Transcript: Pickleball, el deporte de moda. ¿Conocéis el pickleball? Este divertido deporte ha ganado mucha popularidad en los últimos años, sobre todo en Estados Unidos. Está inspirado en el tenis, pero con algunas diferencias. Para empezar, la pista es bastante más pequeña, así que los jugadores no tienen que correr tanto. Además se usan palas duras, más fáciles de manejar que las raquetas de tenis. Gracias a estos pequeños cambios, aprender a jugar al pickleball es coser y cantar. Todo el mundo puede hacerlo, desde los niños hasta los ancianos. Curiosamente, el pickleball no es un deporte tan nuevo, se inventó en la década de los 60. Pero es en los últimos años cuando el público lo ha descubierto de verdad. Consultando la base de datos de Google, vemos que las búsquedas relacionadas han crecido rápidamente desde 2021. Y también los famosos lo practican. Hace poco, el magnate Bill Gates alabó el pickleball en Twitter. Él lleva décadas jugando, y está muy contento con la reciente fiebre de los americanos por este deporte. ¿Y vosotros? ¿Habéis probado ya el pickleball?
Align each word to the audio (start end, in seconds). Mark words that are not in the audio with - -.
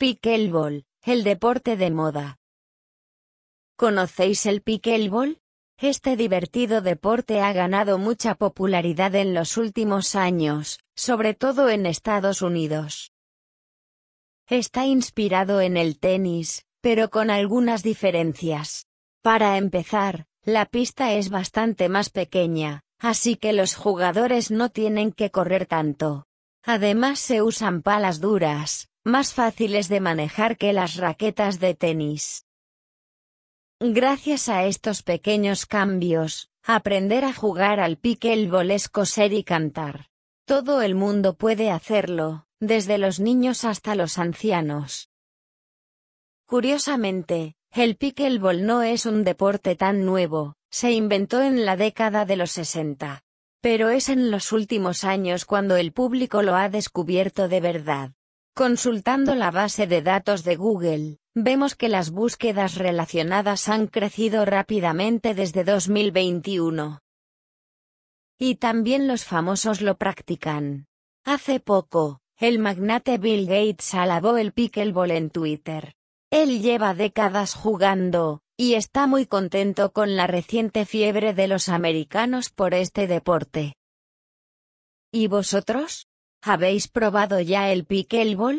Pickleball, 0.00 0.86
el 1.02 1.24
deporte 1.24 1.76
de 1.76 1.90
moda. 1.90 2.38
¿Conocéis 3.76 4.46
el 4.46 4.62
pickleball? 4.62 5.42
Este 5.76 6.16
divertido 6.16 6.80
deporte 6.80 7.42
ha 7.42 7.52
ganado 7.52 7.98
mucha 7.98 8.34
popularidad 8.34 9.14
en 9.14 9.34
los 9.34 9.58
últimos 9.58 10.14
años, 10.14 10.80
sobre 10.96 11.34
todo 11.34 11.68
en 11.68 11.84
Estados 11.84 12.40
Unidos. 12.40 13.12
Está 14.48 14.86
inspirado 14.86 15.60
en 15.60 15.76
el 15.76 15.98
tenis, 15.98 16.64
pero 16.80 17.10
con 17.10 17.28
algunas 17.28 17.82
diferencias. 17.82 18.86
Para 19.20 19.58
empezar, 19.58 20.24
la 20.44 20.64
pista 20.64 21.12
es 21.12 21.28
bastante 21.28 21.90
más 21.90 22.08
pequeña, 22.08 22.80
así 22.98 23.36
que 23.36 23.52
los 23.52 23.74
jugadores 23.74 24.50
no 24.50 24.70
tienen 24.70 25.12
que 25.12 25.30
correr 25.30 25.66
tanto. 25.66 26.24
Además 26.62 27.18
se 27.18 27.42
usan 27.42 27.82
palas 27.82 28.20
duras, 28.20 28.89
más 29.10 29.34
fáciles 29.34 29.88
de 29.88 30.00
manejar 30.00 30.56
que 30.56 30.72
las 30.72 30.96
raquetas 30.96 31.60
de 31.60 31.74
tenis. 31.74 32.46
Gracias 33.80 34.48
a 34.48 34.64
estos 34.64 35.02
pequeños 35.02 35.66
cambios, 35.66 36.50
aprender 36.62 37.24
a 37.24 37.34
jugar 37.34 37.80
al 37.80 37.96
pickleball 37.96 38.70
es 38.70 38.88
coser 38.88 39.32
y 39.32 39.42
cantar. 39.42 40.08
Todo 40.46 40.82
el 40.82 40.94
mundo 40.94 41.34
puede 41.34 41.70
hacerlo, 41.70 42.46
desde 42.60 42.98
los 42.98 43.20
niños 43.20 43.64
hasta 43.64 43.94
los 43.94 44.18
ancianos. 44.18 45.10
Curiosamente, 46.46 47.54
el 47.72 47.96
pickleball 47.96 48.66
no 48.66 48.82
es 48.82 49.06
un 49.06 49.24
deporte 49.24 49.76
tan 49.76 50.04
nuevo, 50.04 50.56
se 50.70 50.92
inventó 50.92 51.40
en 51.40 51.64
la 51.64 51.76
década 51.76 52.24
de 52.24 52.36
los 52.36 52.50
60. 52.52 53.22
Pero 53.60 53.90
es 53.90 54.08
en 54.08 54.30
los 54.30 54.52
últimos 54.52 55.04
años 55.04 55.44
cuando 55.44 55.76
el 55.76 55.92
público 55.92 56.42
lo 56.42 56.54
ha 56.54 56.68
descubierto 56.68 57.48
de 57.48 57.60
verdad. 57.60 58.12
Consultando 58.60 59.34
la 59.34 59.50
base 59.50 59.86
de 59.86 60.02
datos 60.02 60.44
de 60.44 60.56
Google, 60.56 61.16
vemos 61.34 61.74
que 61.74 61.88
las 61.88 62.10
búsquedas 62.10 62.74
relacionadas 62.74 63.70
han 63.70 63.86
crecido 63.86 64.44
rápidamente 64.44 65.32
desde 65.32 65.64
2021. 65.64 66.98
Y 68.38 68.56
también 68.56 69.08
los 69.08 69.24
famosos 69.24 69.80
lo 69.80 69.96
practican. 69.96 70.88
Hace 71.24 71.60
poco, 71.60 72.20
el 72.36 72.58
magnate 72.58 73.16
Bill 73.16 73.46
Gates 73.46 73.94
alabó 73.94 74.36
el 74.36 74.52
pickleball 74.52 75.12
en 75.12 75.30
Twitter. 75.30 75.94
Él 76.30 76.60
lleva 76.60 76.92
décadas 76.92 77.54
jugando, 77.54 78.42
y 78.58 78.74
está 78.74 79.06
muy 79.06 79.24
contento 79.24 79.94
con 79.94 80.16
la 80.16 80.26
reciente 80.26 80.84
fiebre 80.84 81.32
de 81.32 81.48
los 81.48 81.70
americanos 81.70 82.50
por 82.50 82.74
este 82.74 83.06
deporte. 83.06 83.72
¿Y 85.10 85.28
vosotros? 85.28 86.09
¿Habéis 86.42 86.88
probado 86.88 87.40
ya 87.40 87.70
el 87.72 87.84
pickleball? 87.84 88.58